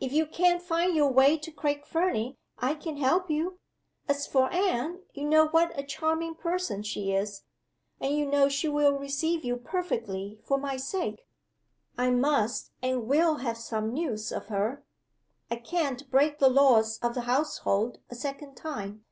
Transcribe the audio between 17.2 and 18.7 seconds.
household a second